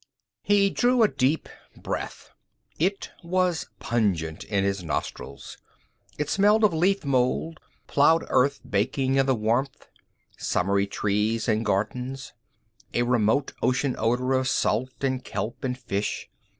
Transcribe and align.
He 0.41 0.71
drew 0.71 1.03
a 1.03 1.07
deep 1.07 1.47
breath. 1.77 2.31
It 2.79 3.11
was 3.23 3.67
pungent 3.77 4.43
in 4.45 4.63
his 4.63 4.83
nostrils. 4.83 5.59
It 6.17 6.27
smelled 6.27 6.63
of 6.63 6.73
leaf 6.73 7.05
mould, 7.05 7.59
plowed 7.85 8.25
earth 8.29 8.61
baking 8.67 9.17
in 9.17 9.27
the 9.27 9.35
warmth, 9.35 9.85
summery 10.39 10.87
trees 10.87 11.47
and 11.47 11.63
gardens, 11.63 12.33
a 12.95 13.03
remote 13.03 13.53
ocean 13.61 13.93
odor 13.99 14.33
of 14.33 14.47
salt 14.47 14.91
and 15.03 15.23
kelp 15.23 15.63
and 15.63 15.77
fish. 15.77 16.31